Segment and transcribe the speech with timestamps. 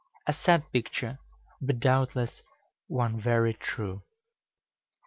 [0.25, 1.19] A sad picture,
[1.61, 2.41] but doubtless
[2.87, 4.01] one very true.